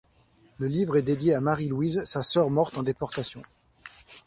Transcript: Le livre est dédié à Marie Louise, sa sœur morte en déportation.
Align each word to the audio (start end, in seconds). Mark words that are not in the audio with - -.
Le 0.57 0.65
livre 0.67 0.97
est 0.97 1.03
dédié 1.03 1.35
à 1.35 1.41
Marie 1.41 1.67
Louise, 1.67 2.01
sa 2.05 2.23
sœur 2.23 2.49
morte 2.49 2.75
en 2.75 2.81
déportation. 2.81 3.43